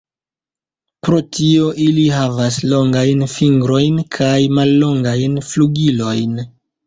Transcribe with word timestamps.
Pro 1.07 1.17
tio 1.37 1.67
ili 1.87 2.05
havas 2.15 2.57
longajn 2.71 3.21
fingrojn 3.35 4.01
kaj 4.17 4.33
mallongajn 4.61 5.39
flugilojn. 5.51 6.43